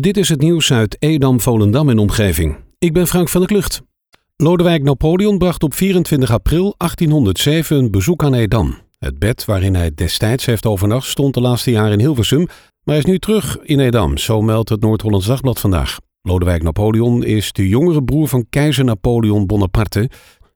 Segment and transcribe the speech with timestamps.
[0.00, 2.56] Dit is het nieuws uit Edam, Volendam en omgeving.
[2.78, 3.82] Ik ben Frank van der Klucht.
[4.36, 8.78] Lodewijk Napoleon bracht op 24 april 1807 een bezoek aan Edam.
[8.98, 12.46] Het bed waarin hij destijds heeft overnacht stond de laatste jaren in Hilversum,
[12.84, 15.98] maar is nu terug in Edam, zo meldt het Noord-Hollands Dagblad vandaag.
[16.22, 20.10] Lodewijk Napoleon is de jongere broer van keizer Napoleon Bonaparte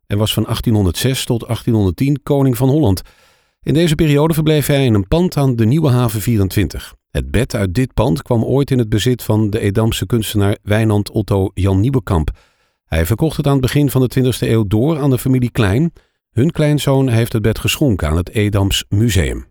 [0.07, 3.03] en was van 1806 tot 1810 koning van Holland.
[3.63, 6.95] In deze periode verbleef hij in een pand aan de Nieuwe Haven 24.
[7.17, 11.11] Het bed uit dit pand kwam ooit in het bezit van de Edamse kunstenaar Wijnand
[11.11, 12.31] Otto Jan Nieuwekamp.
[12.85, 15.93] Hij verkocht het aan het begin van de 20e eeuw door aan de familie Klein.
[16.33, 19.47] Hun kleinzoon heeft het bed geschonken aan het Edams Museum.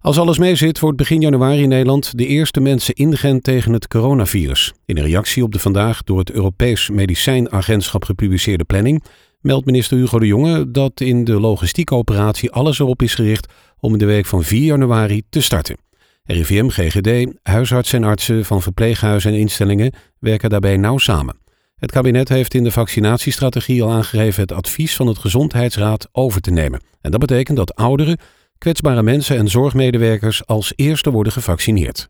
[0.00, 4.72] Als alles meezit, wordt begin januari in Nederland de eerste mensen ingeënt tegen het coronavirus.
[4.84, 9.04] In reactie op de vandaag door het Europees Medicijnagentschap gepubliceerde planning
[9.40, 13.92] meldt minister Hugo de Jonge dat in de logistieke operatie alles erop is gericht om
[13.92, 15.85] in de week van 4 januari te starten.
[16.26, 21.38] RIVM, GGD, huisartsen en artsen van verpleeghuizen en instellingen werken daarbij nauw samen.
[21.76, 26.50] Het kabinet heeft in de vaccinatiestrategie al aangegeven het advies van het Gezondheidsraad over te
[26.50, 26.82] nemen.
[27.00, 28.18] En dat betekent dat ouderen,
[28.58, 32.08] kwetsbare mensen en zorgmedewerkers als eerste worden gevaccineerd.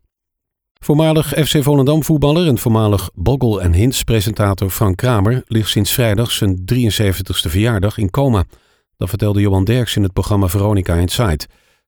[0.79, 6.31] Voormalig FC Volendam voetballer en voormalig Boggel en Hints presentator Frank Kramer ligt sinds vrijdag
[6.31, 8.43] zijn 73ste verjaardag in coma.
[8.97, 11.47] Dat vertelde Johan Derks in het programma Veronica Inside.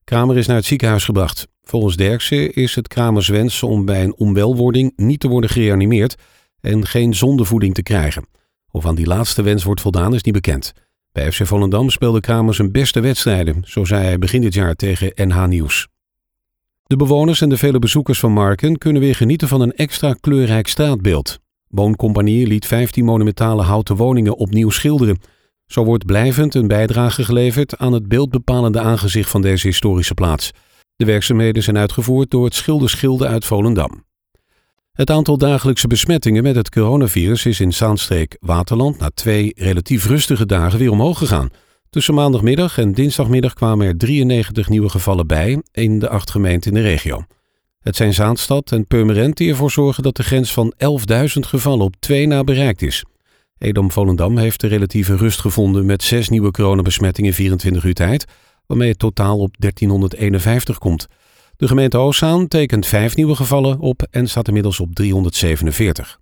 [0.09, 1.47] Kramer is naar het ziekenhuis gebracht.
[1.61, 6.15] Volgens Derksen is het Kramers wens om bij een onwelwording niet te worden gereanimeerd
[6.61, 8.27] en geen zondevoeding te krijgen.
[8.71, 10.73] Of aan die laatste wens wordt voldaan is niet bekend.
[11.11, 15.11] Bij FC Volendam speelde Kramer zijn beste wedstrijden, zo zei hij begin dit jaar tegen
[15.15, 15.87] NH Nieuws.
[16.83, 20.67] De bewoners en de vele bezoekers van Marken kunnen weer genieten van een extra kleurrijk
[20.67, 21.39] straatbeeld.
[21.67, 25.19] Wooncompagnie liet 15 monumentale houten woningen opnieuw schilderen.
[25.69, 30.51] Zo wordt blijvend een bijdrage geleverd aan het beeldbepalende aangezicht van deze historische plaats.
[30.95, 34.03] De werkzaamheden zijn uitgevoerd door het Schilderschilde uit Volendam.
[34.91, 40.79] Het aantal dagelijkse besmettingen met het coronavirus is in Zaanstreek-Waterland na twee relatief rustige dagen
[40.79, 41.49] weer omhoog gegaan.
[41.89, 46.77] Tussen maandagmiddag en dinsdagmiddag kwamen er 93 nieuwe gevallen bij in de acht gemeenten in
[46.81, 47.23] de regio.
[47.79, 50.73] Het zijn Zaanstad en Purmerend die ervoor zorgen dat de grens van
[51.11, 53.03] 11.000 gevallen op twee na bereikt is.
[53.59, 58.25] Edam-Volendam heeft de relatieve rust gevonden met zes nieuwe coronabesmettingen in 24 uur tijd,
[58.65, 61.07] waarmee het totaal op 1351 komt.
[61.57, 66.19] De gemeente Oostzaan tekent vijf nieuwe gevallen op en staat inmiddels op 347.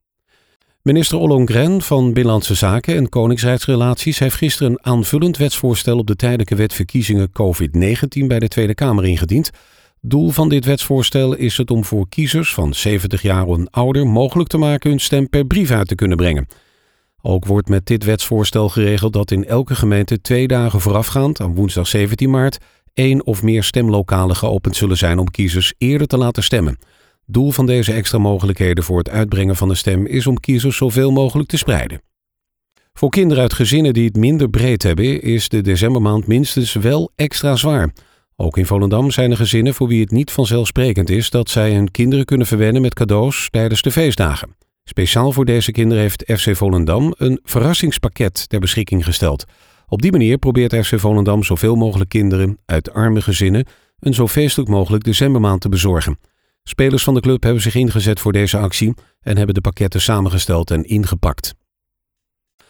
[0.81, 6.55] Minister Ollongren van Binnenlandse Zaken en Koningsrijksrelaties heeft gisteren een aanvullend wetsvoorstel op de tijdelijke
[6.55, 9.49] wet verkiezingen COVID-19 bij de Tweede Kamer ingediend.
[10.01, 14.49] Doel van dit wetsvoorstel is het om voor kiezers van 70 jaar en ouder mogelijk
[14.49, 16.47] te maken hun stem per brief uit te kunnen brengen.
[17.21, 21.87] Ook wordt met dit wetsvoorstel geregeld dat in elke gemeente twee dagen voorafgaand aan woensdag
[21.87, 22.57] 17 maart
[22.93, 26.77] één of meer stemlokalen geopend zullen zijn om kiezers eerder te laten stemmen.
[27.25, 31.11] Doel van deze extra mogelijkheden voor het uitbrengen van de stem is om kiezers zoveel
[31.11, 32.01] mogelijk te spreiden.
[32.93, 37.55] Voor kinderen uit gezinnen die het minder breed hebben, is de decembermaand minstens wel extra
[37.55, 37.93] zwaar.
[38.35, 41.91] Ook in Volendam zijn er gezinnen voor wie het niet vanzelfsprekend is dat zij hun
[41.91, 44.55] kinderen kunnen verwennen met cadeaus tijdens de feestdagen.
[44.89, 49.45] Speciaal voor deze kinderen heeft FC Volendam een verrassingspakket ter beschikking gesteld.
[49.87, 53.65] Op die manier probeert FC Volendam zoveel mogelijk kinderen uit arme gezinnen
[53.99, 56.19] een zo feestelijk mogelijk decembermaand te bezorgen.
[56.63, 60.71] Spelers van de club hebben zich ingezet voor deze actie en hebben de pakketten samengesteld
[60.71, 61.53] en ingepakt.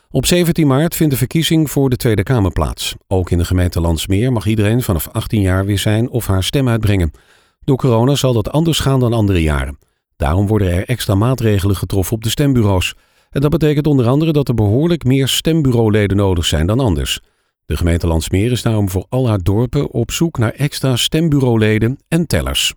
[0.09, 2.95] Op 17 maart vindt de verkiezing voor de Tweede Kamer plaats.
[3.07, 6.69] Ook in de gemeente Landsmeer mag iedereen vanaf 18 jaar weer zijn of haar stem
[6.69, 7.11] uitbrengen.
[7.59, 9.77] Door corona zal dat anders gaan dan andere jaren.
[10.17, 12.93] Daarom worden er extra maatregelen getroffen op de stembureaus.
[13.29, 17.19] En dat betekent onder andere dat er behoorlijk meer stembureauleden nodig zijn dan anders.
[17.65, 22.27] De gemeente Landsmeer is daarom voor al haar dorpen op zoek naar extra stembureauleden en
[22.27, 22.73] tellers.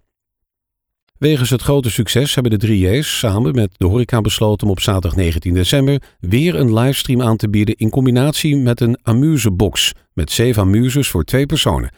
[1.18, 4.80] Wegens het grote succes hebben de drie J's samen met de horeca besloten om op
[4.80, 10.30] zaterdag 19 december weer een livestream aan te bieden in combinatie met een amusebox met
[10.30, 11.92] zeven amuses voor twee personen.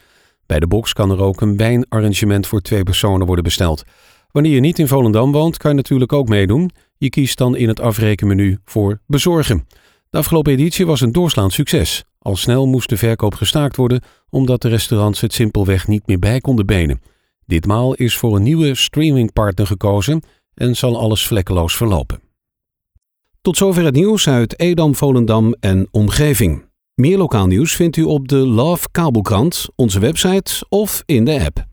[0.45, 3.83] Bij de box kan er ook een wijnarrangement voor twee personen worden besteld.
[4.33, 6.69] Wanneer je niet in Volendam woont, kan je natuurlijk ook meedoen.
[6.97, 9.67] Je kiest dan in het afrekenmenu voor bezorgen.
[10.09, 12.03] De afgelopen editie was een doorslaand succes.
[12.19, 16.39] Al snel moest de verkoop gestaakt worden omdat de restaurants het simpelweg niet meer bij
[16.39, 17.01] konden benen.
[17.45, 20.21] Ditmaal is voor een nieuwe streamingpartner gekozen
[20.53, 22.21] en zal alles vlekkeloos verlopen.
[23.41, 26.65] Tot zover het nieuws uit Edam, Volendam en omgeving.
[26.95, 31.71] Meer lokaal nieuws vindt u op de Love Kabelkrant, onze website of in de app.